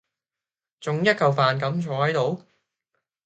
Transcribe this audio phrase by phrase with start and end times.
[0.79, 2.41] 仲一嚿飯咁坐喺度？